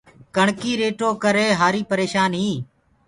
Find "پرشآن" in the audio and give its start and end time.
1.91-2.31